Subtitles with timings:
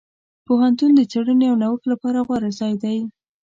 [0.45, 2.97] پوهنتون د څېړنې او نوښت لپاره غوره ځای دی.